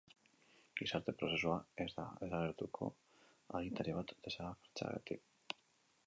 [0.79, 2.89] Gizarte-prozesua ez da desagertuko
[3.59, 5.55] agintari bat desagertzeagatik.